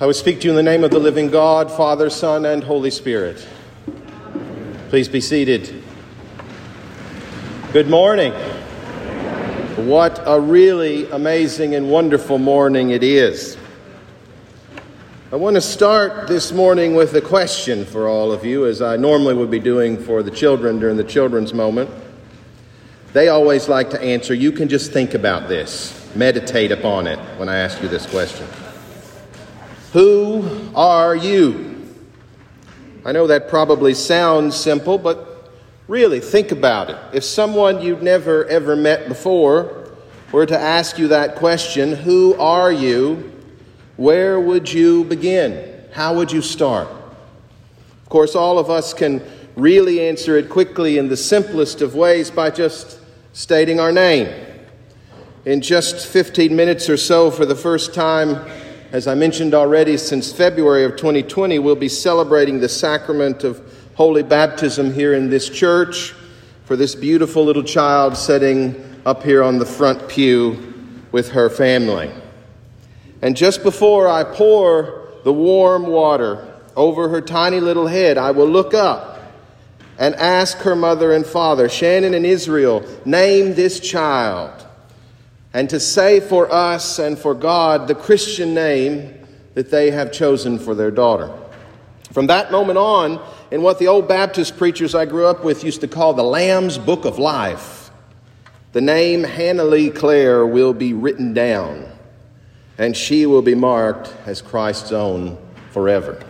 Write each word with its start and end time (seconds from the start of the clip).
I 0.00 0.06
would 0.06 0.16
speak 0.16 0.40
to 0.40 0.46
you 0.46 0.50
in 0.50 0.56
the 0.56 0.62
name 0.64 0.82
of 0.82 0.90
the 0.90 0.98
living 0.98 1.28
God, 1.30 1.70
Father, 1.70 2.10
Son, 2.10 2.46
and 2.46 2.64
Holy 2.64 2.90
Spirit. 2.90 3.46
Please 4.88 5.08
be 5.08 5.20
seated. 5.20 5.84
Good 7.72 7.88
morning. 7.88 8.32
What 9.86 10.20
a 10.26 10.40
really 10.40 11.08
amazing 11.12 11.76
and 11.76 11.92
wonderful 11.92 12.38
morning 12.38 12.90
it 12.90 13.04
is. 13.04 13.56
I 15.30 15.36
want 15.36 15.54
to 15.54 15.60
start 15.60 16.26
this 16.26 16.50
morning 16.50 16.96
with 16.96 17.14
a 17.14 17.20
question 17.20 17.84
for 17.84 18.08
all 18.08 18.32
of 18.32 18.44
you, 18.44 18.66
as 18.66 18.82
I 18.82 18.96
normally 18.96 19.34
would 19.34 19.50
be 19.50 19.60
doing 19.60 19.96
for 19.96 20.24
the 20.24 20.30
children 20.32 20.80
during 20.80 20.96
the 20.96 21.04
children's 21.04 21.54
moment. 21.54 21.88
They 23.12 23.28
always 23.28 23.68
like 23.68 23.90
to 23.90 24.02
answer. 24.02 24.34
You 24.34 24.50
can 24.50 24.68
just 24.68 24.90
think 24.92 25.14
about 25.14 25.48
this, 25.48 26.10
meditate 26.16 26.72
upon 26.72 27.06
it 27.06 27.20
when 27.38 27.48
I 27.48 27.58
ask 27.58 27.80
you 27.80 27.86
this 27.86 28.06
question. 28.06 28.48
Who 29.94 30.72
are 30.74 31.14
you? 31.14 31.88
I 33.04 33.12
know 33.12 33.28
that 33.28 33.48
probably 33.48 33.94
sounds 33.94 34.56
simple, 34.56 34.98
but 34.98 35.52
really 35.86 36.18
think 36.18 36.50
about 36.50 36.90
it. 36.90 36.98
If 37.12 37.22
someone 37.22 37.80
you've 37.80 38.02
never 38.02 38.44
ever 38.46 38.74
met 38.74 39.06
before 39.06 39.92
were 40.32 40.46
to 40.46 40.58
ask 40.58 40.98
you 40.98 41.06
that 41.08 41.36
question, 41.36 41.92
Who 41.92 42.34
are 42.40 42.72
you? 42.72 43.30
where 43.96 44.40
would 44.40 44.72
you 44.72 45.04
begin? 45.04 45.84
How 45.92 46.16
would 46.16 46.32
you 46.32 46.42
start? 46.42 46.88
Of 46.88 48.08
course, 48.08 48.34
all 48.34 48.58
of 48.58 48.68
us 48.68 48.92
can 48.92 49.22
really 49.54 50.00
answer 50.00 50.36
it 50.36 50.48
quickly 50.50 50.98
in 50.98 51.06
the 51.06 51.16
simplest 51.16 51.80
of 51.82 51.94
ways 51.94 52.32
by 52.32 52.50
just 52.50 52.98
stating 53.32 53.78
our 53.78 53.92
name. 53.92 54.28
In 55.44 55.60
just 55.60 56.04
15 56.04 56.56
minutes 56.56 56.90
or 56.90 56.96
so, 56.96 57.30
for 57.30 57.46
the 57.46 57.54
first 57.54 57.94
time, 57.94 58.44
as 58.94 59.08
I 59.08 59.16
mentioned 59.16 59.54
already, 59.54 59.96
since 59.96 60.32
February 60.32 60.84
of 60.84 60.92
2020, 60.92 61.58
we'll 61.58 61.74
be 61.74 61.88
celebrating 61.88 62.60
the 62.60 62.68
sacrament 62.68 63.42
of 63.42 63.60
holy 63.96 64.22
baptism 64.22 64.94
here 64.94 65.14
in 65.14 65.28
this 65.28 65.48
church 65.48 66.14
for 66.64 66.76
this 66.76 66.94
beautiful 66.94 67.44
little 67.44 67.64
child 67.64 68.16
sitting 68.16 69.00
up 69.04 69.24
here 69.24 69.42
on 69.42 69.58
the 69.58 69.66
front 69.66 70.08
pew 70.08 70.72
with 71.10 71.30
her 71.30 71.50
family. 71.50 72.08
And 73.20 73.36
just 73.36 73.64
before 73.64 74.06
I 74.06 74.22
pour 74.22 75.08
the 75.24 75.32
warm 75.32 75.88
water 75.88 76.54
over 76.76 77.08
her 77.08 77.20
tiny 77.20 77.58
little 77.58 77.88
head, 77.88 78.16
I 78.16 78.30
will 78.30 78.48
look 78.48 78.74
up 78.74 79.22
and 79.98 80.14
ask 80.14 80.58
her 80.58 80.76
mother 80.76 81.12
and 81.12 81.26
father, 81.26 81.68
Shannon 81.68 82.14
and 82.14 82.24
Israel, 82.24 82.84
name 83.04 83.54
this 83.56 83.80
child. 83.80 84.63
And 85.54 85.70
to 85.70 85.80
say 85.80 86.20
for 86.20 86.52
us 86.52 86.98
and 86.98 87.18
for 87.18 87.32
God 87.32 87.88
the 87.88 87.94
Christian 87.94 88.52
name 88.52 89.14
that 89.54 89.70
they 89.70 89.92
have 89.92 90.12
chosen 90.12 90.58
for 90.58 90.74
their 90.74 90.90
daughter. 90.90 91.32
From 92.12 92.26
that 92.26 92.52
moment 92.52 92.76
on, 92.76 93.24
in 93.50 93.62
what 93.62 93.78
the 93.78 93.86
old 93.86 94.08
Baptist 94.08 94.56
preachers 94.56 94.94
I 94.94 95.06
grew 95.06 95.26
up 95.26 95.44
with 95.44 95.64
used 95.64 95.80
to 95.82 95.88
call 95.88 96.12
the 96.12 96.24
Lamb's 96.24 96.76
Book 96.76 97.04
of 97.04 97.18
Life, 97.18 97.90
the 98.72 98.80
name 98.80 99.22
Hannah 99.22 99.64
Lee 99.64 99.90
Clare 99.90 100.44
will 100.44 100.74
be 100.74 100.92
written 100.92 101.32
down 101.32 101.90
and 102.76 102.96
she 102.96 103.26
will 103.26 103.42
be 103.42 103.54
marked 103.54 104.12
as 104.26 104.42
Christ's 104.42 104.90
own 104.90 105.38
forever. 105.70 106.20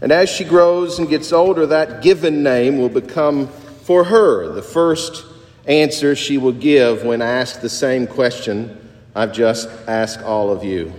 And 0.00 0.12
as 0.12 0.30
she 0.30 0.44
grows 0.44 0.98
and 0.98 1.08
gets 1.08 1.32
older, 1.32 1.66
that 1.66 2.02
given 2.02 2.42
name 2.42 2.78
will 2.78 2.88
become 2.88 3.48
for 3.48 4.04
her 4.04 4.50
the 4.52 4.62
first 4.62 5.26
answer 5.70 6.16
she 6.16 6.36
will 6.36 6.52
give 6.52 7.04
when 7.04 7.22
asked 7.22 7.62
the 7.62 7.68
same 7.68 8.06
question 8.06 8.76
I've 9.14 9.32
just 9.32 9.68
asked 9.86 10.20
all 10.20 10.50
of 10.50 10.64
you. 10.64 10.92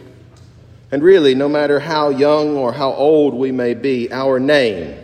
And 0.91 1.03
really, 1.03 1.35
no 1.35 1.47
matter 1.47 1.79
how 1.79 2.09
young 2.09 2.57
or 2.57 2.73
how 2.73 2.91
old 2.93 3.33
we 3.33 3.51
may 3.51 3.73
be, 3.73 4.11
our 4.11 4.39
name 4.39 4.97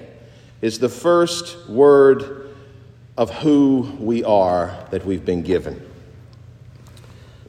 is 0.62 0.80
the 0.80 0.90
first 0.90 1.70
word 1.70 2.50
of 3.18 3.34
who 3.36 3.92
we 4.00 4.24
are 4.24 4.78
that 4.92 5.06
we've 5.06 5.26
been 5.26 5.42
given. 5.42 5.82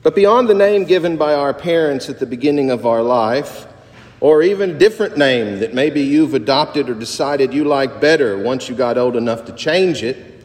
But 0.03 0.15
beyond 0.15 0.49
the 0.49 0.55
name 0.55 0.85
given 0.85 1.17
by 1.17 1.35
our 1.35 1.53
parents 1.53 2.09
at 2.09 2.19
the 2.19 2.27
beginning 2.27 2.71
of 2.71 2.87
our 2.87 3.03
life, 3.03 3.67
or 4.21 4.43
even 4.43 4.71
a 4.71 4.79
different 4.79 5.17
name 5.17 5.61
that 5.61 5.75
maybe 5.75 6.01
you've 6.01 6.35
adopted 6.35 6.89
or 6.89 6.95
decided 6.95 7.53
you 7.53 7.65
like 7.65 8.01
better 8.01 8.39
once 8.39 8.69
you 8.69 8.75
got 8.75 8.99
old 8.99 9.17
enough 9.17 9.45
to 9.45 9.53
change 9.53 10.03
it, 10.03 10.38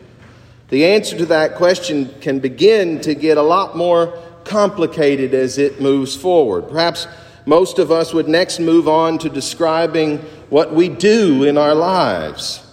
the 0.69 0.85
answer 0.85 1.17
to 1.17 1.25
that 1.27 1.55
question 1.55 2.13
can 2.21 2.39
begin 2.39 3.01
to 3.01 3.13
get 3.13 3.37
a 3.37 3.41
lot 3.41 3.77
more 3.77 4.17
complicated 4.43 5.33
as 5.33 5.57
it 5.57 5.81
moves 5.81 6.15
forward. 6.15 6.69
Perhaps 6.69 7.07
most 7.45 7.79
of 7.79 7.91
us 7.91 8.13
would 8.13 8.27
next 8.27 8.59
move 8.59 8.87
on 8.87 9.17
to 9.19 9.29
describing 9.29 10.19
what 10.49 10.73
we 10.73 10.89
do 10.89 11.43
in 11.43 11.57
our 11.57 11.75
lives. 11.75 12.65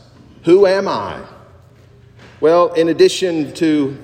Who 0.44 0.66
am 0.66 0.88
I? 0.88 1.20
Well, 2.40 2.72
in 2.72 2.88
addition 2.88 3.52
to 3.54 3.98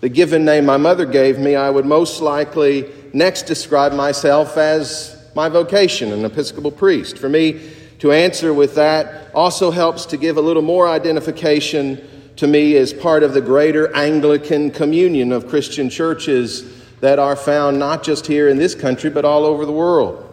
the 0.00 0.08
given 0.08 0.44
name 0.44 0.66
my 0.66 0.76
mother 0.76 1.04
gave 1.06 1.38
me, 1.38 1.54
I 1.54 1.70
would 1.70 1.86
most 1.86 2.20
likely 2.20 2.90
next 3.12 3.42
describe 3.42 3.92
myself 3.92 4.56
as 4.56 5.14
my 5.34 5.48
vocation, 5.48 6.12
an 6.12 6.24
Episcopal 6.24 6.70
priest. 6.70 7.18
For 7.18 7.28
me 7.28 7.70
to 7.98 8.12
answer 8.12 8.52
with 8.52 8.74
that 8.76 9.32
also 9.34 9.70
helps 9.70 10.06
to 10.06 10.16
give 10.16 10.36
a 10.36 10.40
little 10.40 10.62
more 10.62 10.88
identification 10.88 12.00
to 12.38 12.46
me 12.46 12.76
as 12.76 12.92
part 12.92 13.24
of 13.24 13.34
the 13.34 13.40
greater 13.40 13.94
Anglican 13.94 14.70
communion 14.70 15.32
of 15.32 15.48
Christian 15.48 15.90
churches 15.90 16.64
that 17.00 17.18
are 17.18 17.34
found 17.34 17.80
not 17.80 18.04
just 18.04 18.28
here 18.28 18.48
in 18.48 18.58
this 18.58 18.76
country, 18.76 19.10
but 19.10 19.24
all 19.24 19.44
over 19.44 19.66
the 19.66 19.72
world. 19.72 20.24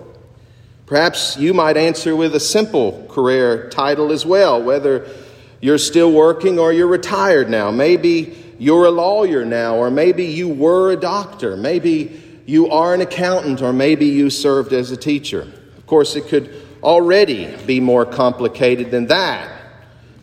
Perhaps 0.86 1.36
you 1.38 1.52
might 1.52 1.78
answer 1.78 2.16
with 2.16 2.36
a 2.36 2.40
simple 2.40 3.08
career 3.10 3.70
title 3.70 4.12
as 4.12 4.24
well, 4.24 4.62
whether 4.62 5.08
you're 5.62 5.80
still 5.80 6.12
working 6.12 6.60
or 6.60 6.72
you're 6.72 6.86
retired 6.86 7.50
now. 7.50 7.72
Maybe 7.72 8.54
you're 8.60 8.86
a 8.86 8.92
lawyer 8.92 9.44
now, 9.44 9.76
or 9.76 9.90
maybe 9.90 10.26
you 10.26 10.48
were 10.48 10.92
a 10.92 10.96
doctor, 10.96 11.58
maybe 11.58 12.22
you 12.46 12.70
are 12.70 12.94
an 12.94 13.02
accountant, 13.02 13.64
or 13.64 13.74
maybe 13.74 14.06
you 14.06 14.30
served 14.30 14.74
as 14.74 14.92
a 14.92 14.98
teacher. 14.98 15.42
Of 15.76 15.88
course, 15.88 16.16
it 16.16 16.28
could 16.28 16.54
already 16.84 17.52
be 17.66 17.80
more 17.80 18.06
complicated 18.06 18.92
than 18.92 19.08
that, 19.08 19.55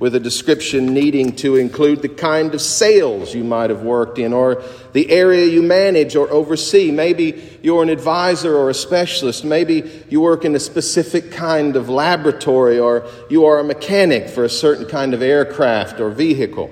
with 0.03 0.17
a 0.17 0.21
description 0.21 0.93
needing 0.93 1.31
to 1.31 1.55
include 1.55 2.03
the 2.03 2.09
kind 2.09 2.55
of 2.55 2.61
sales 2.61 3.37
you 3.37 3.45
might 3.45 3.71
have 3.71 3.83
worked 3.83 4.19
in, 4.19 4.33
or 4.33 4.61
the 4.95 5.09
area 5.09 5.47
you 5.47 5.63
manage 5.63 6.17
or 6.17 6.29
oversee. 6.33 6.91
Maybe 6.91 7.57
you're 7.63 7.85
an 7.85 7.89
advisor 7.89 8.57
or 8.57 8.69
a 8.69 8.75
specialist. 8.75 9.45
Maybe 9.45 10.03
you 10.11 10.21
work 10.21 10.45
in 10.45 10.57
a 10.57 10.59
specific 10.59 11.31
kind 11.31 11.77
of 11.77 11.89
laboratory, 11.89 12.81
or 12.81 13.07
you 13.31 13.45
are 13.45 13.61
a 13.61 13.65
mechanic 13.65 14.29
for 14.29 14.43
a 14.43 14.49
certain 14.49 14.87
kind 14.87 15.15
of 15.15 15.23
aircraft 15.23 16.01
or 16.01 16.11
vehicle. 16.11 16.69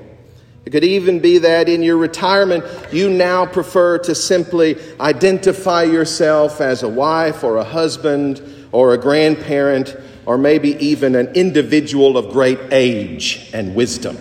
It 0.64 0.70
could 0.70 0.82
even 0.82 1.20
be 1.20 1.38
that 1.38 1.68
in 1.68 1.84
your 1.84 1.98
retirement, 1.98 2.64
you 2.90 3.08
now 3.08 3.46
prefer 3.46 3.98
to 3.98 4.14
simply 4.16 4.76
identify 4.98 5.84
yourself 5.84 6.60
as 6.60 6.82
a 6.82 6.88
wife 6.88 7.44
or 7.44 7.58
a 7.58 7.64
husband 7.64 8.42
or 8.72 8.92
a 8.92 8.98
grandparent 8.98 9.96
or 10.26 10.38
maybe 10.38 10.76
even 10.84 11.14
an 11.14 11.28
individual 11.34 12.16
of 12.16 12.32
great 12.32 12.58
age 12.70 13.50
and 13.52 13.74
wisdom. 13.74 14.16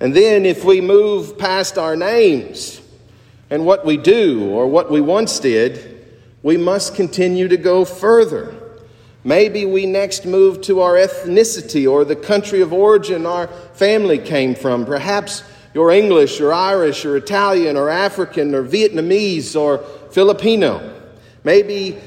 And 0.00 0.14
then, 0.14 0.44
if 0.44 0.64
we 0.64 0.80
move 0.80 1.38
past 1.38 1.78
our 1.78 1.94
names 1.94 2.80
and 3.50 3.64
what 3.64 3.86
we 3.86 3.96
do 3.96 4.48
or 4.50 4.66
what 4.66 4.90
we 4.90 5.00
once 5.00 5.38
did, 5.38 6.06
we 6.42 6.56
must 6.56 6.96
continue 6.96 7.46
to 7.46 7.56
go 7.56 7.84
further. 7.84 8.52
Maybe 9.24 9.64
we 9.64 9.86
next 9.86 10.26
move 10.26 10.60
to 10.62 10.80
our 10.80 10.94
ethnicity 10.94 11.88
or 11.88 12.04
the 12.04 12.16
country 12.16 12.60
of 12.60 12.72
origin 12.72 13.24
our 13.24 13.46
family 13.74 14.18
came 14.18 14.56
from. 14.56 14.84
Perhaps 14.84 15.44
you're 15.74 15.92
English 15.92 16.40
or 16.40 16.52
Irish 16.52 17.04
or 17.04 17.16
Italian 17.16 17.76
or 17.76 17.88
African 17.88 18.54
or 18.54 18.64
Vietnamese 18.64 19.54
or 19.54 19.78
Filipino. 20.10 21.00
Maybe 21.44 21.98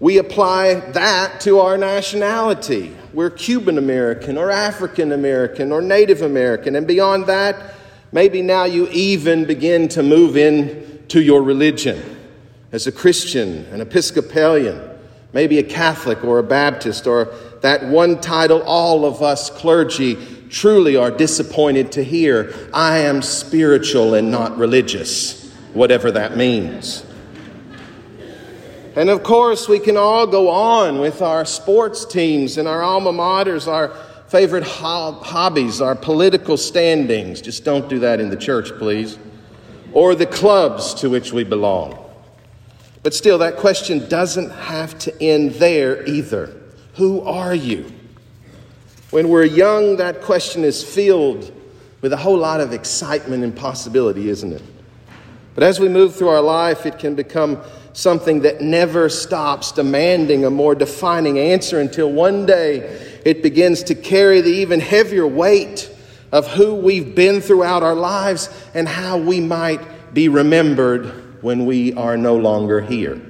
we 0.00 0.18
apply 0.18 0.74
that 0.74 1.40
to 1.42 1.60
our 1.60 1.78
nationality. 1.78 2.96
We're 3.12 3.30
Cuban 3.30 3.78
American 3.78 4.36
or 4.36 4.50
African 4.50 5.12
American 5.12 5.70
or 5.70 5.80
Native 5.80 6.22
American. 6.22 6.74
And 6.74 6.86
beyond 6.86 7.26
that, 7.26 7.74
maybe 8.10 8.42
now 8.42 8.64
you 8.64 8.88
even 8.88 9.44
begin 9.44 9.86
to 9.88 10.02
move 10.02 10.36
in 10.36 11.04
to 11.08 11.22
your 11.22 11.42
religion 11.42 12.16
as 12.72 12.86
a 12.86 12.92
Christian, 12.92 13.66
an 13.66 13.80
Episcopalian 13.80 14.90
maybe 15.32 15.58
a 15.58 15.62
Catholic 15.62 16.24
or 16.24 16.38
a 16.38 16.42
Baptist, 16.42 17.06
or 17.06 17.32
that 17.62 17.84
one 17.84 18.20
title 18.20 18.62
all 18.62 19.04
of 19.04 19.22
us 19.22 19.50
clergy 19.50 20.16
truly 20.48 20.96
are 20.96 21.10
disappointed 21.10 21.92
to 21.92 22.02
hear 22.02 22.52
I 22.72 23.00
am 23.00 23.22
spiritual 23.22 24.14
and 24.14 24.30
not 24.30 24.56
religious, 24.58 25.52
whatever 25.72 26.10
that 26.12 26.36
means. 26.36 27.04
And 28.96 29.08
of 29.08 29.22
course, 29.22 29.68
we 29.68 29.78
can 29.78 29.96
all 29.96 30.26
go 30.26 30.48
on 30.48 30.98
with 30.98 31.22
our 31.22 31.44
sports 31.44 32.04
teams 32.04 32.58
and 32.58 32.66
our 32.66 32.82
alma 32.82 33.12
maters, 33.12 33.68
our 33.68 33.94
favorite 34.28 34.64
hobbies, 34.64 35.80
our 35.80 35.94
political 35.94 36.56
standings. 36.56 37.40
Just 37.40 37.64
don't 37.64 37.88
do 37.88 38.00
that 38.00 38.20
in 38.20 38.30
the 38.30 38.36
church, 38.36 38.70
please. 38.78 39.18
Or 39.92 40.14
the 40.14 40.26
clubs 40.26 40.94
to 40.94 41.10
which 41.10 41.32
we 41.32 41.44
belong. 41.44 41.98
But 43.02 43.14
still, 43.14 43.38
that 43.38 43.56
question 43.56 44.08
doesn't 44.08 44.50
have 44.50 44.98
to 45.00 45.22
end 45.22 45.52
there 45.52 46.06
either. 46.06 46.54
Who 46.94 47.22
are 47.22 47.54
you? 47.54 47.92
When 49.10 49.28
we're 49.28 49.44
young, 49.44 49.96
that 49.96 50.20
question 50.20 50.64
is 50.64 50.84
filled 50.84 51.52
with 52.00 52.12
a 52.12 52.16
whole 52.16 52.38
lot 52.38 52.60
of 52.60 52.72
excitement 52.72 53.42
and 53.42 53.54
possibility, 53.54 54.28
isn't 54.28 54.52
it? 54.52 54.62
But 55.54 55.64
as 55.64 55.80
we 55.80 55.88
move 55.88 56.14
through 56.14 56.28
our 56.28 56.40
life, 56.40 56.86
it 56.86 56.98
can 56.98 57.14
become 57.14 57.60
something 57.92 58.40
that 58.40 58.60
never 58.60 59.08
stops 59.08 59.72
demanding 59.72 60.44
a 60.44 60.50
more 60.50 60.74
defining 60.74 61.38
answer 61.38 61.80
until 61.80 62.10
one 62.10 62.46
day 62.46 62.78
it 63.24 63.42
begins 63.42 63.82
to 63.84 63.94
carry 63.94 64.40
the 64.40 64.50
even 64.50 64.80
heavier 64.80 65.26
weight 65.26 65.90
of 66.32 66.46
who 66.48 66.74
we've 66.74 67.14
been 67.14 67.40
throughout 67.40 67.82
our 67.82 67.94
lives 67.94 68.48
and 68.74 68.88
how 68.88 69.18
we 69.18 69.40
might 69.40 70.14
be 70.14 70.28
remembered 70.28 71.42
when 71.42 71.66
we 71.66 71.92
are 71.94 72.16
no 72.16 72.36
longer 72.36 72.80
here. 72.80 73.20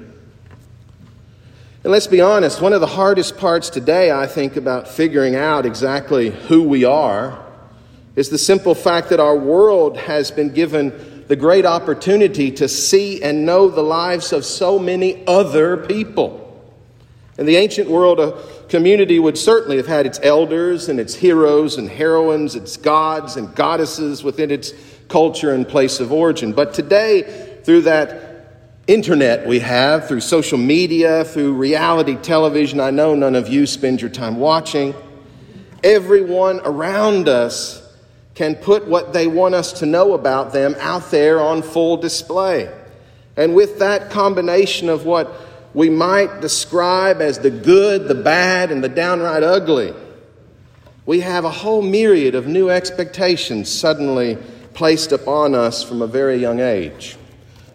And 1.83 1.91
let's 1.91 2.07
be 2.07 2.21
honest, 2.21 2.61
one 2.61 2.75
of 2.75 2.83
the 2.83 2.87
hardest 2.87 3.39
parts 3.39 3.71
today, 3.71 4.11
I 4.11 4.27
think, 4.27 4.57
about 4.57 4.87
figuring 4.87 5.35
out 5.35 5.65
exactly 5.65 6.31
who 6.31 6.63
we 6.63 6.85
are 6.85 7.43
is 8.17 8.29
the 8.29 8.37
simple 8.37 8.75
fact 8.75 9.09
that 9.09 9.21
our 9.21 9.37
world 9.37 9.97
has 9.97 10.31
been 10.31 10.53
given 10.53 10.93
the 11.31 11.37
great 11.37 11.65
opportunity 11.65 12.51
to 12.51 12.67
see 12.67 13.23
and 13.23 13.47
know 13.47 13.69
the 13.69 13.85
lives 13.85 14.33
of 14.33 14.45
so 14.45 14.81
many 14.81 15.25
other 15.29 15.77
people. 15.77 16.61
In 17.39 17.47
the 17.47 17.55
ancient 17.55 17.89
world, 17.89 18.19
a 18.19 18.33
community 18.69 19.21
would 19.21 19.39
certainly 19.39 19.77
have 19.77 19.87
had 19.87 20.07
its 20.07 20.19
elders 20.25 20.89
and 20.89 20.99
its 20.99 21.15
heroes 21.15 21.77
and 21.77 21.89
heroines, 21.89 22.57
its 22.57 22.77
gods 22.77 23.37
and 23.37 23.55
goddesses 23.55 24.25
within 24.25 24.51
its 24.51 24.73
culture 25.07 25.55
and 25.55 25.69
place 25.69 26.01
of 26.01 26.11
origin. 26.11 26.53
But 26.53 26.75
today, 26.75 27.61
through 27.63 27.83
that 27.83 28.83
internet 28.89 29.47
we 29.47 29.61
have, 29.61 30.09
through 30.09 30.23
social 30.23 30.59
media, 30.59 31.25
through 31.25 31.53
reality 31.53 32.17
television. 32.17 32.81
I 32.81 32.91
know 32.91 33.15
none 33.15 33.37
of 33.37 33.49
you 33.49 33.69
spend 33.69 34.01
your 34.01 34.11
time 34.11 34.39
watching. 34.41 34.97
Everyone 35.85 36.61
around 36.65 37.29
us 37.29 37.80
can 38.41 38.55
put 38.55 38.89
what 38.89 39.13
they 39.13 39.27
want 39.27 39.55
us 39.55 39.71
to 39.71 39.85
know 39.85 40.15
about 40.15 40.51
them 40.55 40.75
out 40.79 41.11
there 41.11 41.39
on 41.39 41.61
full 41.61 41.99
display. 41.99 42.75
And 43.37 43.55
with 43.55 43.81
that 43.81 44.09
combination 44.09 44.89
of 44.89 45.05
what 45.05 45.31
we 45.75 45.91
might 45.91 46.41
describe 46.41 47.21
as 47.21 47.41
the 47.41 47.51
good, 47.51 48.09
the 48.09 48.15
bad, 48.15 48.73
and 48.73 48.83
the 48.83 48.89
downright 48.89 49.43
ugly, 49.43 49.93
we 51.05 51.21
have 51.21 51.45
a 51.45 51.51
whole 51.51 51.83
myriad 51.83 52.35
of 52.35 52.47
new 52.47 52.71
expectations 52.71 53.71
suddenly 53.71 54.39
placed 54.73 55.13
upon 55.13 55.55
us 55.55 55.83
from 55.83 56.01
a 56.01 56.07
very 56.07 56.39
young 56.39 56.61
age 56.61 57.19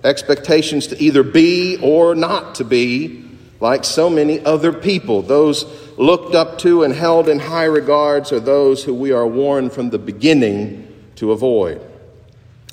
expectations 0.03 0.87
to 0.87 0.99
either 0.99 1.21
be 1.21 1.77
or 1.79 2.15
not 2.15 2.55
to 2.55 2.63
be 2.63 3.23
like 3.59 3.83
so 3.83 4.09
many 4.09 4.43
other 4.43 4.73
people. 4.73 5.21
Those 5.21 5.63
looked 5.97 6.35
up 6.35 6.57
to 6.59 6.83
and 6.83 6.93
held 6.93 7.29
in 7.29 7.39
high 7.39 7.65
regards 7.65 8.31
are 8.31 8.39
those 8.39 8.83
who 8.83 8.93
we 8.93 9.11
are 9.11 9.27
warned 9.27 9.71
from 9.71 9.89
the 9.89 9.97
beginning 9.97 10.93
to 11.15 11.31
avoid. 11.31 11.81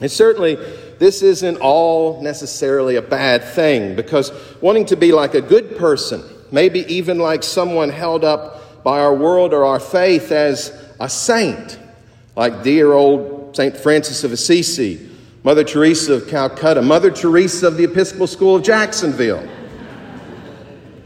And 0.01 0.11
certainly, 0.11 0.57
this 0.99 1.23
isn't 1.23 1.59
all 1.59 2.21
necessarily 2.23 2.97
a 2.97 3.03
bad 3.03 3.45
thing 3.45 3.95
because 3.95 4.33
wanting 4.61 4.87
to 4.87 4.97
be 4.97 5.13
like 5.13 5.35
a 5.35 5.41
good 5.41 5.77
person, 5.77 6.23
maybe 6.51 6.81
even 6.93 7.19
like 7.19 7.43
someone 7.43 7.91
held 7.91 8.25
up 8.25 8.83
by 8.83 9.01
our 9.01 9.15
world 9.15 9.55
or 9.55 9.65
our 9.65 9.79
faith 9.79 10.33
as 10.33 10.73
a 10.99 11.09
saint, 11.09 11.79
like 12.35 12.63
dear 12.63 12.93
old 12.93 13.55
St. 13.55 13.77
Francis 13.77 14.25
of 14.25 14.33
Assisi 14.33 15.11
Mother 15.45 15.65
Teresa 15.65 16.15
of 16.15 16.29
Calcutta, 16.29 16.83
Mother 16.83 17.11
Teresa 17.11 17.67
of 17.67 17.77
the 17.77 17.85
Episcopal 17.85 18.29
School 18.29 18.57
of 18.57 18.63
Jacksonville. 18.63 19.47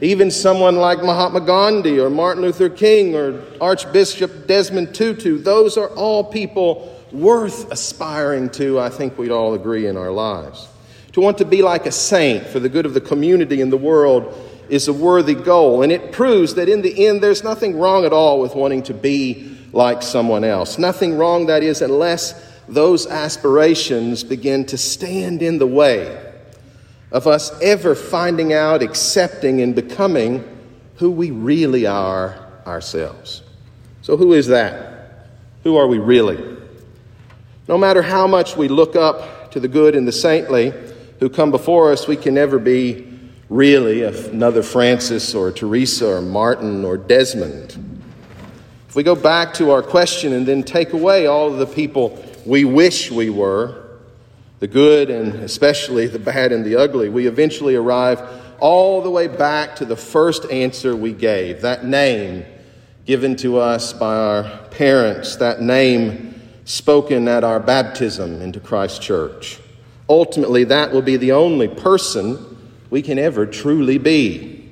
Even 0.02 0.30
someone 0.30 0.76
like 0.76 1.02
Mahatma 1.02 1.40
Gandhi 1.40 1.98
or 1.98 2.10
Martin 2.10 2.42
Luther 2.42 2.68
King 2.68 3.14
or 3.14 3.42
Archbishop 3.62 4.46
Desmond 4.46 4.94
Tutu, 4.94 5.38
those 5.38 5.78
are 5.78 5.88
all 5.88 6.22
people 6.22 6.94
worth 7.12 7.72
aspiring 7.72 8.50
to, 8.50 8.78
I 8.78 8.90
think 8.90 9.16
we'd 9.16 9.30
all 9.30 9.54
agree, 9.54 9.86
in 9.86 9.96
our 9.96 10.10
lives. 10.10 10.68
To 11.12 11.22
want 11.22 11.38
to 11.38 11.46
be 11.46 11.62
like 11.62 11.86
a 11.86 11.92
saint 11.92 12.46
for 12.46 12.60
the 12.60 12.68
good 12.68 12.84
of 12.84 12.92
the 12.92 13.00
community 13.00 13.62
and 13.62 13.72
the 13.72 13.78
world 13.78 14.34
is 14.68 14.86
a 14.86 14.92
worthy 14.92 15.34
goal, 15.34 15.82
and 15.82 15.90
it 15.90 16.12
proves 16.12 16.56
that 16.56 16.68
in 16.68 16.82
the 16.82 17.06
end 17.06 17.22
there's 17.22 17.42
nothing 17.42 17.78
wrong 17.78 18.04
at 18.04 18.12
all 18.12 18.40
with 18.40 18.54
wanting 18.54 18.82
to 18.82 18.92
be 18.92 19.56
like 19.72 20.02
someone 20.02 20.44
else. 20.44 20.76
Nothing 20.76 21.16
wrong, 21.16 21.46
that 21.46 21.62
is, 21.62 21.80
unless 21.80 22.34
those 22.68 23.06
aspirations 23.06 24.24
begin 24.24 24.66
to 24.66 24.76
stand 24.76 25.40
in 25.40 25.56
the 25.56 25.66
way 25.66 26.25
of 27.16 27.26
us 27.26 27.50
ever 27.62 27.94
finding 27.94 28.52
out, 28.52 28.82
accepting, 28.82 29.62
and 29.62 29.74
becoming 29.74 30.44
who 30.96 31.10
we 31.10 31.30
really 31.30 31.86
are 31.86 32.36
ourselves. 32.66 33.42
So, 34.02 34.18
who 34.18 34.34
is 34.34 34.48
that? 34.48 35.30
Who 35.62 35.76
are 35.76 35.86
we 35.86 35.98
really? 35.98 36.58
No 37.68 37.78
matter 37.78 38.02
how 38.02 38.26
much 38.26 38.54
we 38.58 38.68
look 38.68 38.96
up 38.96 39.50
to 39.52 39.60
the 39.60 39.66
good 39.66 39.96
and 39.96 40.06
the 40.06 40.12
saintly 40.12 40.74
who 41.18 41.30
come 41.30 41.50
before 41.50 41.90
us, 41.90 42.06
we 42.06 42.16
can 42.16 42.34
never 42.34 42.58
be 42.58 43.10
really 43.48 44.02
another 44.02 44.62
Francis 44.62 45.34
or 45.34 45.50
Teresa 45.50 46.18
or 46.18 46.20
Martin 46.20 46.84
or 46.84 46.98
Desmond. 46.98 48.02
If 48.90 48.94
we 48.94 49.02
go 49.02 49.14
back 49.14 49.54
to 49.54 49.70
our 49.70 49.82
question 49.82 50.34
and 50.34 50.44
then 50.44 50.62
take 50.62 50.92
away 50.92 51.24
all 51.26 51.50
of 51.50 51.56
the 51.56 51.66
people 51.66 52.22
we 52.44 52.66
wish 52.66 53.10
we 53.10 53.30
were, 53.30 53.85
the 54.58 54.66
good 54.66 55.10
and 55.10 55.34
especially 55.36 56.06
the 56.06 56.18
bad 56.18 56.52
and 56.52 56.64
the 56.64 56.76
ugly, 56.76 57.08
we 57.08 57.26
eventually 57.26 57.74
arrive 57.74 58.20
all 58.58 59.02
the 59.02 59.10
way 59.10 59.28
back 59.28 59.76
to 59.76 59.84
the 59.84 59.96
first 59.96 60.50
answer 60.50 60.96
we 60.96 61.12
gave 61.12 61.60
that 61.60 61.84
name 61.84 62.44
given 63.04 63.36
to 63.36 63.58
us 63.58 63.92
by 63.92 64.16
our 64.16 64.44
parents, 64.70 65.36
that 65.36 65.60
name 65.60 66.40
spoken 66.64 67.28
at 67.28 67.44
our 67.44 67.60
baptism 67.60 68.40
into 68.42 68.58
Christ 68.58 69.00
Church. 69.00 69.60
Ultimately, 70.08 70.64
that 70.64 70.92
will 70.92 71.02
be 71.02 71.16
the 71.16 71.32
only 71.32 71.68
person 71.68 72.56
we 72.90 73.02
can 73.02 73.18
ever 73.18 73.46
truly 73.46 73.98
be. 73.98 74.68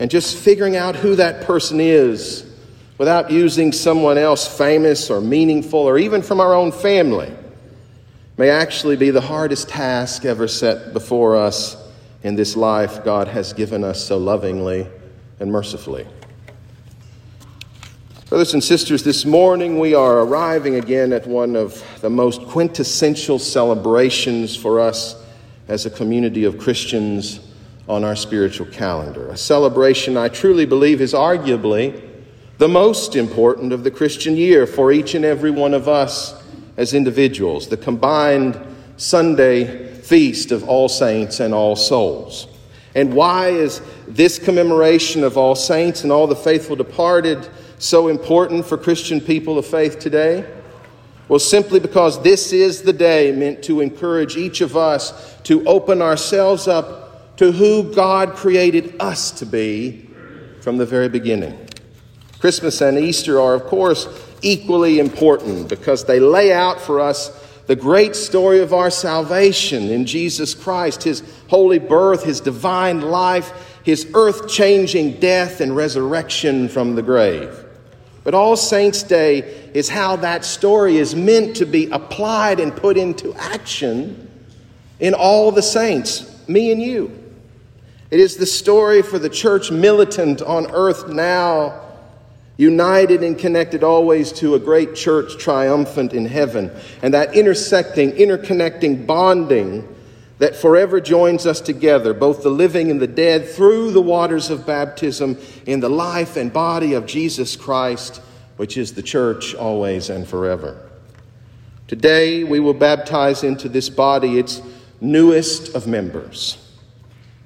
And 0.00 0.10
just 0.10 0.36
figuring 0.36 0.76
out 0.76 0.96
who 0.96 1.14
that 1.16 1.42
person 1.42 1.78
is 1.78 2.50
without 2.98 3.30
using 3.30 3.70
someone 3.70 4.18
else 4.18 4.46
famous 4.58 5.10
or 5.10 5.20
meaningful 5.20 5.80
or 5.80 5.98
even 5.98 6.22
from 6.22 6.40
our 6.40 6.54
own 6.54 6.72
family 6.72 7.32
may 8.40 8.48
actually 8.48 8.96
be 8.96 9.10
the 9.10 9.20
hardest 9.20 9.68
task 9.68 10.24
ever 10.24 10.48
set 10.48 10.94
before 10.94 11.36
us 11.36 11.76
in 12.22 12.36
this 12.36 12.56
life 12.56 13.04
God 13.04 13.28
has 13.28 13.52
given 13.52 13.84
us 13.84 14.02
so 14.02 14.16
lovingly 14.16 14.86
and 15.40 15.52
mercifully. 15.52 16.06
Brothers 18.30 18.54
and 18.54 18.64
sisters, 18.64 19.04
this 19.04 19.26
morning 19.26 19.78
we 19.78 19.92
are 19.92 20.20
arriving 20.20 20.76
again 20.76 21.12
at 21.12 21.26
one 21.26 21.54
of 21.54 21.84
the 22.00 22.08
most 22.08 22.40
quintessential 22.44 23.38
celebrations 23.38 24.56
for 24.56 24.80
us 24.80 25.22
as 25.68 25.84
a 25.84 25.90
community 25.90 26.44
of 26.44 26.56
Christians 26.56 27.40
on 27.90 28.04
our 28.04 28.16
spiritual 28.16 28.68
calendar. 28.68 29.28
A 29.28 29.36
celebration 29.36 30.16
I 30.16 30.30
truly 30.30 30.64
believe 30.64 31.02
is 31.02 31.12
arguably 31.12 32.08
the 32.56 32.68
most 32.68 33.16
important 33.16 33.74
of 33.74 33.84
the 33.84 33.90
Christian 33.90 34.34
year 34.34 34.66
for 34.66 34.92
each 34.92 35.14
and 35.14 35.26
every 35.26 35.50
one 35.50 35.74
of 35.74 35.88
us 35.88 36.40
as 36.76 36.94
individuals, 36.94 37.68
the 37.68 37.76
combined 37.76 38.58
Sunday 38.96 39.94
feast 40.02 40.52
of 40.52 40.68
All 40.68 40.88
Saints 40.88 41.40
and 41.40 41.54
All 41.54 41.76
Souls. 41.76 42.46
And 42.94 43.14
why 43.14 43.48
is 43.48 43.80
this 44.08 44.38
commemoration 44.38 45.22
of 45.22 45.38
all 45.38 45.54
saints 45.54 46.02
and 46.02 46.10
all 46.10 46.26
the 46.26 46.34
faithful 46.34 46.74
departed 46.74 47.48
so 47.78 48.08
important 48.08 48.66
for 48.66 48.76
Christian 48.76 49.20
people 49.20 49.58
of 49.58 49.66
faith 49.66 49.98
today? 49.98 50.44
Well, 51.28 51.38
simply 51.38 51.78
because 51.78 52.20
this 52.22 52.52
is 52.52 52.82
the 52.82 52.92
day 52.92 53.30
meant 53.30 53.62
to 53.64 53.80
encourage 53.80 54.36
each 54.36 54.60
of 54.60 54.76
us 54.76 55.36
to 55.44 55.64
open 55.64 56.02
ourselves 56.02 56.66
up 56.66 57.36
to 57.36 57.52
who 57.52 57.94
God 57.94 58.34
created 58.34 58.96
us 58.98 59.30
to 59.32 59.46
be 59.46 60.10
from 60.60 60.76
the 60.76 60.84
very 60.84 61.08
beginning. 61.08 61.56
Christmas 62.40 62.80
and 62.80 62.98
Easter 62.98 63.40
are, 63.40 63.54
of 63.54 63.64
course, 63.64 64.06
equally 64.42 64.98
important 64.98 65.68
because 65.68 66.04
they 66.04 66.20
lay 66.20 66.52
out 66.52 66.80
for 66.80 67.00
us 67.00 67.30
the 67.66 67.76
great 67.76 68.16
story 68.16 68.60
of 68.60 68.72
our 68.72 68.90
salvation 68.90 69.90
in 69.90 70.04
Jesus 70.04 70.54
Christ, 70.54 71.04
his 71.04 71.22
holy 71.48 71.78
birth, 71.78 72.24
his 72.24 72.40
divine 72.40 73.00
life, 73.00 73.78
his 73.84 74.10
earth 74.14 74.48
changing 74.48 75.20
death 75.20 75.60
and 75.60 75.76
resurrection 75.76 76.68
from 76.68 76.96
the 76.96 77.02
grave. 77.02 77.64
But 78.24 78.34
All 78.34 78.56
Saints' 78.56 79.02
Day 79.02 79.70
is 79.72 79.88
how 79.88 80.16
that 80.16 80.44
story 80.44 80.96
is 80.96 81.14
meant 81.14 81.56
to 81.56 81.64
be 81.64 81.88
applied 81.90 82.60
and 82.60 82.74
put 82.74 82.96
into 82.96 83.32
action 83.34 84.28
in 84.98 85.14
all 85.14 85.50
the 85.52 85.62
saints, 85.62 86.46
me 86.48 86.72
and 86.72 86.82
you. 86.82 87.16
It 88.10 88.20
is 88.20 88.36
the 88.36 88.46
story 88.46 89.02
for 89.02 89.18
the 89.18 89.30
church 89.30 89.70
militant 89.70 90.42
on 90.42 90.70
earth 90.72 91.08
now 91.08 91.89
united 92.60 93.22
and 93.22 93.38
connected 93.38 93.82
always 93.82 94.32
to 94.32 94.54
a 94.54 94.58
great 94.58 94.94
church 94.94 95.38
triumphant 95.38 96.12
in 96.12 96.26
heaven. 96.26 96.70
And 97.00 97.14
that 97.14 97.34
intersecting, 97.34 98.12
interconnecting, 98.12 99.06
bonding 99.06 99.88
that 100.36 100.54
forever 100.54 101.00
joins 101.00 101.46
us 101.46 101.60
together, 101.60 102.12
both 102.12 102.42
the 102.42 102.50
living 102.50 102.90
and 102.90 103.00
the 103.00 103.06
dead, 103.06 103.48
through 103.48 103.92
the 103.92 104.02
waters 104.02 104.50
of 104.50 104.66
baptism 104.66 105.38
in 105.64 105.80
the 105.80 105.88
life 105.88 106.36
and 106.36 106.52
body 106.52 106.92
of 106.92 107.06
Jesus 107.06 107.56
Christ, 107.56 108.20
which 108.58 108.76
is 108.76 108.92
the 108.92 109.02
church 109.02 109.54
always 109.54 110.10
and 110.10 110.28
forever. 110.28 110.86
Today, 111.88 112.44
we 112.44 112.60
will 112.60 112.74
baptize 112.74 113.42
into 113.42 113.70
this 113.70 113.88
body 113.88 114.38
its 114.38 114.60
newest 115.00 115.74
of 115.74 115.86
members. 115.86 116.58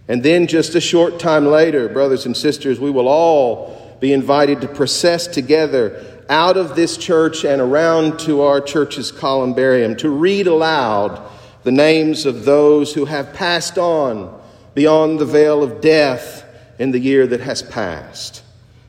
And 0.09 0.25
then, 0.25 0.49
just 0.49 0.75
a 0.75 0.81
short 0.81 1.21
time 1.21 1.47
later, 1.47 1.89
brothers 1.89 2.27
and 2.27 2.37
sisters, 2.37 2.81
we 2.81 2.91
will 2.91 3.09
all 3.09 3.84
be 4.05 4.13
invited 4.13 4.61
to 4.61 4.69
process 4.69 5.27
together 5.27 6.05
out 6.29 6.59
of 6.59 6.77
this 6.77 6.99
church 6.99 7.43
and 7.43 7.59
around 7.59 8.19
to 8.19 8.43
our 8.43 8.61
church's 8.61 9.11
columbarium 9.11 9.97
to 9.97 10.11
read 10.11 10.47
aloud 10.47 11.27
the 11.63 11.73
names 11.73 12.27
of 12.27 12.45
those 12.45 12.93
who 12.93 13.07
have 13.07 13.33
passed 13.33 13.79
on 13.79 14.39
beyond 14.75 15.19
the 15.19 15.25
veil 15.25 15.63
of 15.63 15.81
death 15.81 16.45
in 16.79 16.91
the 16.91 16.99
year 16.99 17.27
that 17.27 17.41
has 17.41 17.63
passed. 17.63 18.43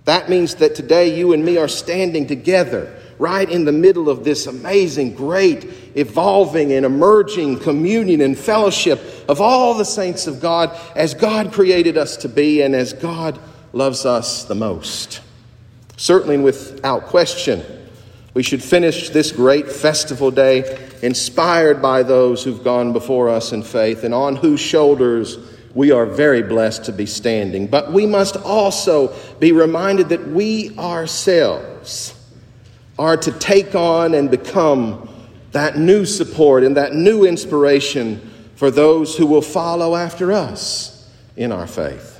That 0.03 0.27
means 0.27 0.55
that 0.55 0.75
today 0.75 1.17
you 1.17 1.31
and 1.31 1.45
me 1.45 1.55
are 1.55 1.69
standing 1.69 2.27
together 2.27 2.93
right 3.17 3.49
in 3.49 3.63
the 3.63 3.71
middle 3.71 4.09
of 4.09 4.25
this 4.25 4.47
amazing, 4.47 5.15
great, 5.15 5.63
evolving, 5.95 6.73
and 6.73 6.85
emerging 6.85 7.59
communion 7.59 8.19
and 8.19 8.37
fellowship 8.37 8.99
of 9.29 9.39
all 9.39 9.75
the 9.75 9.85
saints 9.85 10.27
of 10.27 10.41
God 10.41 10.77
as 10.93 11.13
God 11.13 11.53
created 11.53 11.97
us 11.97 12.17
to 12.17 12.27
be 12.27 12.61
and 12.61 12.75
as 12.75 12.91
God 12.91 13.39
loves 13.75 14.05
us 14.05 14.45
the 14.45 14.55
most. 14.55 15.21
Certainly, 15.97 16.37
without 16.37 17.07
question, 17.07 17.61
we 18.33 18.41
should 18.41 18.63
finish 18.63 19.09
this 19.09 19.33
great 19.33 19.69
festival 19.69 20.31
day 20.31 20.89
inspired 21.01 21.81
by 21.81 22.01
those 22.01 22.43
who've 22.43 22.63
gone 22.63 22.93
before 22.93 23.29
us 23.29 23.51
in 23.51 23.63
faith 23.63 24.05
and 24.05 24.13
on 24.13 24.37
whose 24.37 24.61
shoulders 24.61 25.37
we 25.73 25.91
are 25.91 26.05
very 26.05 26.41
blessed 26.41 26.85
to 26.85 26.93
be 26.93 27.05
standing. 27.05 27.67
But 27.67 27.91
we 27.91 28.05
must 28.05 28.37
also 28.37 29.13
be 29.39 29.51
reminded 29.51 30.09
that 30.09 30.25
we 30.25 30.75
ourselves 30.77 32.13
are 32.97 33.17
to 33.17 33.31
take 33.33 33.75
on 33.75 34.13
and 34.13 34.31
become 34.31 35.09
that 35.51 35.77
new 35.77 36.05
support 36.05 36.63
and 36.63 36.77
that 36.77 36.93
new 36.93 37.25
inspiration 37.25 38.31
for 38.55 38.71
those 38.71 39.17
who 39.17 39.25
will 39.25 39.41
follow 39.41 39.95
after 39.95 40.31
us 40.31 41.09
in 41.35 41.51
our 41.51 41.67
faith. 41.67 42.14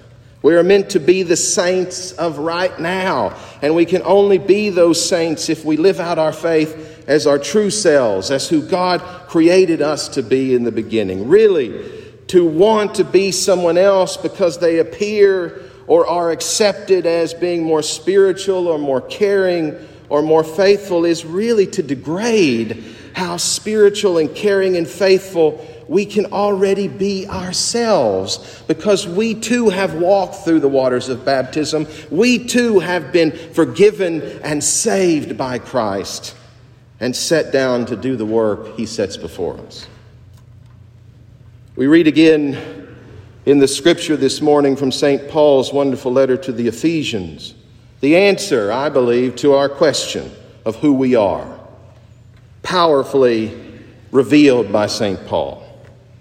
We 0.45 0.55
are 0.57 0.63
meant 0.63 0.91
to 0.91 0.99
be 0.99 1.23
the 1.23 1.37
saints 1.37 2.11
of 2.11 2.37
right 2.37 2.79
now, 2.79 3.35
and 3.63 3.73
we 3.73 3.83
can 3.83 4.03
only 4.03 4.37
be 4.37 4.69
those 4.69 5.03
saints 5.03 5.49
if 5.49 5.65
we 5.65 5.75
live 5.75 5.99
out 5.99 6.19
our 6.19 6.31
faith 6.31 7.03
as 7.07 7.25
our 7.25 7.39
true 7.39 7.71
selves, 7.71 8.29
as 8.29 8.47
who 8.47 8.61
God 8.61 9.01
created 9.27 9.81
us 9.81 10.07
to 10.09 10.21
be 10.21 10.53
in 10.53 10.63
the 10.63 10.71
beginning. 10.71 11.27
Really, 11.27 11.91
to 12.27 12.45
want 12.45 12.93
to 12.93 13.03
be 13.03 13.31
someone 13.31 13.79
else 13.79 14.17
because 14.17 14.59
they 14.59 14.77
appear 14.77 15.63
or 15.87 16.05
are 16.05 16.29
accepted 16.29 17.07
as 17.07 17.33
being 17.33 17.63
more 17.63 17.81
spiritual 17.81 18.67
or 18.67 18.77
more 18.77 19.01
caring 19.01 19.75
or 20.09 20.21
more 20.21 20.43
faithful 20.43 21.05
is 21.05 21.25
really 21.25 21.65
to 21.65 21.81
degrade 21.81 22.83
how 23.15 23.37
spiritual 23.37 24.19
and 24.19 24.35
caring 24.35 24.77
and 24.77 24.87
faithful 24.87 25.65
we 25.87 26.05
can 26.05 26.27
already 26.27 26.87
be 26.87 27.27
ourselves 27.27 28.63
because 28.67 29.07
we 29.07 29.35
too 29.35 29.69
have 29.69 29.93
walked 29.95 30.35
through 30.35 30.59
the 30.59 30.67
waters 30.67 31.09
of 31.09 31.25
baptism. 31.25 31.87
We 32.09 32.45
too 32.45 32.79
have 32.79 33.11
been 33.11 33.31
forgiven 33.53 34.21
and 34.43 34.63
saved 34.63 35.37
by 35.37 35.59
Christ 35.59 36.35
and 36.99 37.15
set 37.15 37.51
down 37.51 37.85
to 37.87 37.95
do 37.95 38.15
the 38.15 38.25
work 38.25 38.75
he 38.77 38.85
sets 38.85 39.17
before 39.17 39.57
us. 39.59 39.87
We 41.75 41.87
read 41.87 42.07
again 42.07 42.95
in 43.45 43.59
the 43.59 43.67
scripture 43.67 44.15
this 44.15 44.41
morning 44.41 44.75
from 44.75 44.91
St. 44.91 45.29
Paul's 45.29 45.73
wonderful 45.73 46.11
letter 46.11 46.37
to 46.37 46.51
the 46.51 46.67
Ephesians 46.67 47.53
the 48.05 48.17
answer, 48.17 48.71
I 48.71 48.89
believe, 48.89 49.35
to 49.37 49.53
our 49.53 49.67
question 49.67 50.31
of 50.63 50.75
who 50.75 50.93
we 50.93 51.15
are, 51.15 51.59
powerfully 52.61 53.81
revealed 54.11 54.71
by 54.71 54.85
St. 54.85 55.25
Paul. 55.25 55.64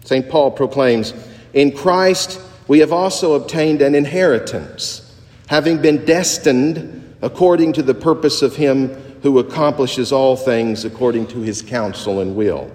St. 0.04 0.28
Paul 0.28 0.52
proclaims, 0.52 1.12
In 1.52 1.72
Christ 1.72 2.40
we 2.68 2.78
have 2.78 2.92
also 2.92 3.34
obtained 3.34 3.82
an 3.82 3.94
inheritance, 3.94 5.12
having 5.48 5.82
been 5.82 6.04
destined 6.04 7.16
according 7.20 7.72
to 7.74 7.82
the 7.82 7.94
purpose 7.94 8.42
of 8.42 8.56
Him 8.56 8.88
who 9.22 9.38
accomplishes 9.38 10.12
all 10.12 10.36
things 10.36 10.84
according 10.84 11.26
to 11.28 11.40
His 11.40 11.62
counsel 11.62 12.20
and 12.20 12.36
will. 12.36 12.70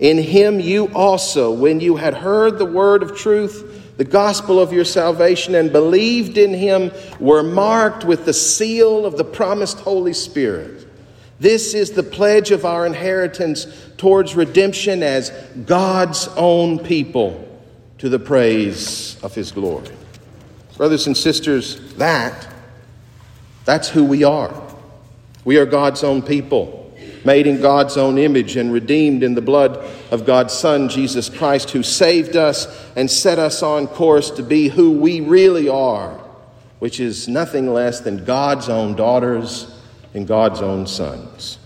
In 0.00 0.18
Him 0.18 0.58
you 0.58 0.86
also, 0.94 1.52
when 1.52 1.80
you 1.80 1.96
had 1.96 2.14
heard 2.14 2.58
the 2.58 2.64
word 2.64 3.02
of 3.02 3.16
truth, 3.16 3.94
the 3.96 4.04
gospel 4.04 4.58
of 4.58 4.72
your 4.72 4.84
salvation, 4.84 5.54
and 5.54 5.70
believed 5.70 6.36
in 6.36 6.52
Him, 6.52 6.90
were 7.20 7.42
marked 7.42 8.04
with 8.04 8.24
the 8.24 8.32
seal 8.32 9.06
of 9.06 9.16
the 9.16 9.24
promised 9.24 9.78
Holy 9.80 10.14
Spirit 10.14 10.84
this 11.40 11.74
is 11.74 11.92
the 11.92 12.02
pledge 12.02 12.50
of 12.50 12.64
our 12.64 12.86
inheritance 12.86 13.66
towards 13.96 14.36
redemption 14.36 15.02
as 15.02 15.30
God's 15.66 16.28
own 16.36 16.78
people 16.78 17.40
to 17.98 18.08
the 18.08 18.18
praise 18.18 19.20
of 19.22 19.34
his 19.34 19.50
glory. 19.50 19.90
Brothers 20.76 21.06
and 21.06 21.16
sisters, 21.16 21.94
that 21.94 22.48
that's 23.64 23.88
who 23.88 24.04
we 24.04 24.24
are. 24.24 24.62
We 25.44 25.56
are 25.58 25.66
God's 25.66 26.04
own 26.04 26.22
people, 26.22 26.92
made 27.24 27.46
in 27.46 27.60
God's 27.60 27.96
own 27.96 28.18
image 28.18 28.56
and 28.56 28.72
redeemed 28.72 29.22
in 29.22 29.34
the 29.34 29.42
blood 29.42 29.76
of 30.10 30.24
God's 30.24 30.54
Son, 30.54 30.88
Jesus 30.88 31.28
Christ, 31.28 31.70
who 31.70 31.82
saved 31.82 32.36
us 32.36 32.66
and 32.94 33.10
set 33.10 33.38
us 33.38 33.62
on 33.62 33.86
course 33.86 34.30
to 34.32 34.42
be 34.42 34.68
who 34.68 34.92
we 34.92 35.20
really 35.20 35.68
are, 35.68 36.20
which 36.78 37.00
is 37.00 37.28
nothing 37.28 37.72
less 37.72 38.00
than 38.00 38.24
God's 38.24 38.68
own 38.68 38.94
daughters 38.94 39.73
and 40.14 40.26
God's 40.26 40.62
own 40.62 40.86
sons. 40.86 41.58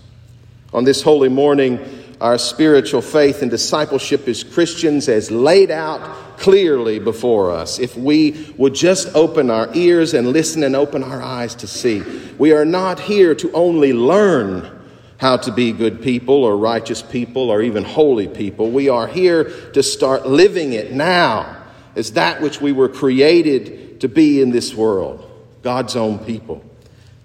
On 0.73 0.85
this 0.85 1.03
holy 1.03 1.29
morning, 1.29 1.79
our 2.21 2.37
spiritual 2.37 3.01
faith 3.01 3.43
and 3.43 3.51
discipleship 3.51 4.27
as 4.27 4.43
Christians 4.43 5.09
is 5.09 5.31
laid 5.31 5.71
out 5.71 6.39
clearly 6.39 6.99
before 6.99 7.53
us. 7.53 7.79
If 7.79 7.97
we 7.97 8.53
would 8.57 8.75
just 8.75 9.15
open 9.15 9.51
our 9.51 9.69
ears 9.75 10.15
and 10.15 10.29
listen 10.29 10.65
and 10.65 10.75
open 10.75 11.05
our 11.05 11.23
eyes 11.23 11.55
to 11.57 11.67
see, 11.67 12.03
we 12.39 12.53
are 12.53 12.65
not 12.65 12.99
here 12.99 13.35
to 13.37 13.53
only 13.53 13.93
learn 13.93 14.75
how 15.19 15.37
to 15.37 15.53
be 15.53 15.73
good 15.73 16.03
people 16.03 16.45
or 16.45 16.57
righteous 16.57 17.03
people 17.03 17.51
or 17.51 17.63
even 17.63 17.85
holy 17.85 18.29
people. 18.29 18.71
We 18.71 18.89
are 18.89 19.07
here 19.07 19.45
to 19.73 19.83
start 19.83 20.27
living 20.27 20.73
it 20.73 20.93
now 20.93 21.57
as 21.97 22.13
that 22.13 22.41
which 22.41 22.61
we 22.61 22.73
were 22.73 22.89
created 22.89 24.01
to 24.01 24.09
be 24.09 24.41
in 24.41 24.51
this 24.51 24.75
world 24.75 25.25
God's 25.63 25.97
own 25.97 26.21
people. 26.21 26.65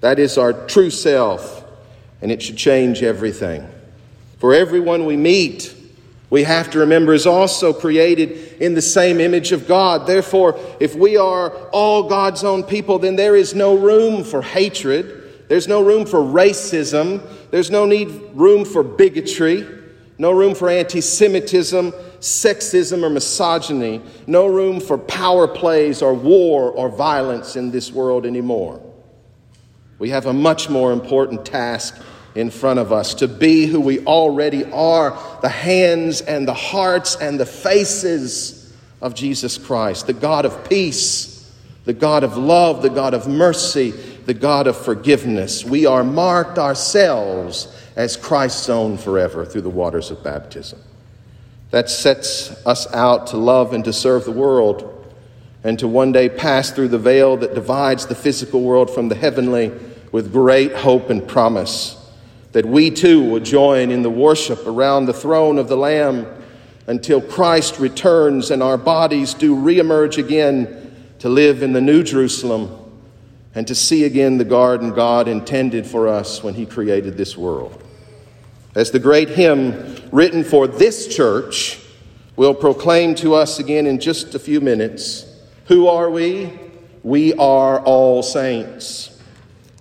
That 0.03 0.19
is 0.19 0.37
our 0.37 0.51
true 0.51 0.89
self, 0.89 1.63
and 2.21 2.29
it 2.29 2.41
should 2.41 2.57
change 2.57 3.01
everything. 3.01 3.65
For 4.37 4.53
everyone 4.53 5.05
we 5.05 5.15
meet, 5.15 5.73
we 6.29 6.43
have 6.43 6.69
to 6.71 6.79
remember 6.79 7.13
is 7.13 7.25
also 7.25 7.71
created 7.71 8.61
in 8.61 8.73
the 8.73 8.81
same 8.81 9.21
image 9.21 9.53
of 9.53 9.65
God. 9.65 10.05
Therefore, 10.05 10.59
if 10.81 10.93
we 10.93 11.15
are 11.15 11.51
all 11.69 12.09
God's 12.09 12.43
own 12.43 12.63
people, 12.63 12.99
then 12.99 13.15
there 13.15 13.37
is 13.37 13.55
no 13.55 13.77
room 13.77 14.25
for 14.25 14.41
hatred. 14.41 15.47
There's 15.47 15.69
no 15.69 15.81
room 15.81 16.05
for 16.05 16.19
racism. 16.19 17.25
There's 17.49 17.71
no 17.71 17.85
need 17.85 18.09
room 18.33 18.65
for 18.65 18.83
bigotry. 18.83 19.65
No 20.17 20.33
room 20.33 20.53
for 20.53 20.69
anti 20.69 20.99
Semitism, 20.99 21.93
sexism, 22.19 23.03
or 23.03 23.09
misogyny. 23.09 24.01
No 24.27 24.47
room 24.47 24.81
for 24.81 24.97
power 24.97 25.47
plays 25.47 26.01
or 26.01 26.13
war 26.13 26.71
or 26.71 26.89
violence 26.89 27.55
in 27.55 27.71
this 27.71 27.93
world 27.93 28.25
anymore. 28.25 28.81
We 30.03 30.09
have 30.09 30.25
a 30.25 30.33
much 30.33 30.69
more 30.69 30.91
important 30.91 31.45
task 31.45 31.95
in 32.35 32.49
front 32.49 32.77
of 32.77 32.91
us 32.91 33.13
to 33.13 33.27
be 33.29 33.67
who 33.67 33.79
we 33.79 34.05
already 34.05 34.65
are 34.65 35.17
the 35.41 35.47
hands 35.47 36.19
and 36.19 36.45
the 36.45 36.53
hearts 36.53 37.15
and 37.15 37.39
the 37.39 37.45
faces 37.45 38.75
of 38.99 39.15
Jesus 39.15 39.57
Christ, 39.57 40.07
the 40.07 40.11
God 40.11 40.43
of 40.43 40.67
peace, 40.67 41.49
the 41.85 41.93
God 41.93 42.25
of 42.25 42.35
love, 42.35 42.81
the 42.81 42.89
God 42.89 43.13
of 43.13 43.29
mercy, 43.29 43.91
the 43.91 44.33
God 44.33 44.67
of 44.67 44.75
forgiveness. 44.75 45.63
We 45.63 45.85
are 45.85 46.03
marked 46.03 46.57
ourselves 46.59 47.73
as 47.95 48.17
Christ's 48.17 48.67
own 48.67 48.97
forever 48.97 49.45
through 49.45 49.61
the 49.61 49.69
waters 49.69 50.11
of 50.11 50.21
baptism. 50.21 50.81
That 51.71 51.89
sets 51.89 52.51
us 52.65 52.93
out 52.93 53.27
to 53.27 53.37
love 53.37 53.73
and 53.73 53.85
to 53.85 53.93
serve 53.93 54.25
the 54.25 54.31
world 54.31 55.15
and 55.63 55.79
to 55.79 55.87
one 55.87 56.11
day 56.11 56.27
pass 56.27 56.71
through 56.71 56.89
the 56.89 56.99
veil 56.99 57.37
that 57.37 57.55
divides 57.55 58.07
the 58.07 58.15
physical 58.15 58.63
world 58.63 58.89
from 58.93 59.07
the 59.07 59.15
heavenly 59.15 59.71
with 60.13 60.31
great 60.31 60.73
hope 60.73 61.09
and 61.09 61.27
promise 61.27 61.97
that 62.53 62.65
we 62.65 62.91
too 62.91 63.31
will 63.31 63.39
join 63.39 63.89
in 63.89 64.03
the 64.03 64.09
worship 64.11 64.65
around 64.67 65.07
the 65.07 65.13
throne 65.13 65.57
of 65.57 65.67
the 65.67 65.75
Lamb 65.75 66.27
until 66.85 67.19
Christ 67.19 67.79
returns 67.79 68.51
and 68.51 68.61
our 68.61 68.77
bodies 68.77 69.33
do 69.33 69.55
reemerge 69.55 70.19
again 70.19 70.93
to 71.17 71.29
live 71.29 71.63
in 71.63 71.73
the 71.73 71.81
New 71.81 72.03
Jerusalem 72.03 72.79
and 73.55 73.65
to 73.65 73.73
see 73.73 74.03
again 74.03 74.37
the 74.37 74.45
garden 74.45 74.93
God 74.93 75.27
intended 75.27 75.87
for 75.87 76.07
us 76.07 76.43
when 76.43 76.53
He 76.53 76.67
created 76.67 77.17
this 77.17 77.35
world. 77.35 77.83
As 78.75 78.91
the 78.91 78.99
great 78.99 79.29
hymn 79.29 79.95
written 80.11 80.43
for 80.43 80.67
this 80.67 81.07
church 81.07 81.79
will 82.35 82.53
proclaim 82.53 83.15
to 83.15 83.33
us 83.33 83.57
again 83.57 83.87
in 83.87 83.99
just 83.99 84.35
a 84.35 84.39
few 84.39 84.61
minutes. 84.61 85.25
Who 85.67 85.87
are 85.87 86.11
we? 86.11 86.51
We 87.01 87.33
are 87.33 87.79
all 87.79 88.21
saints. 88.21 89.12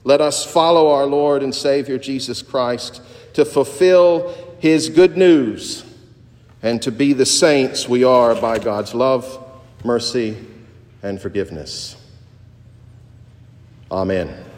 Let 0.05 0.21
us 0.21 0.45
follow 0.45 0.91
our 0.91 1.07
Lord 1.07 1.43
and 1.43 1.55
Savior 1.55 1.99
Jesus 1.99 2.43
Christ 2.43 3.01
to 3.35 3.45
fulfill 3.45 4.35
his 4.59 4.89
good 4.89 5.17
news 5.17 5.85
and 6.63 6.81
to 6.83 6.93
be 6.93 7.13
the 7.13 7.27
saints 7.27 7.89
we 7.89 8.05
are 8.05 8.35
by 8.35 8.59
God's 8.59 8.95
love, 8.95 9.39
mercy, 9.85 10.37
and 11.03 11.21
forgiveness. 11.21 11.97
Amen. 13.91 14.52